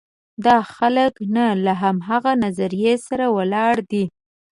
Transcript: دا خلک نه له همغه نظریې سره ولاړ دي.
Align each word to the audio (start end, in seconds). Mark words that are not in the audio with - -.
دا 0.45 0.57
خلک 0.75 1.13
نه 1.35 1.45
له 1.65 1.73
همغه 1.83 2.31
نظریې 2.43 2.93
سره 3.07 3.25
ولاړ 3.37 3.73
دي. 3.91 4.05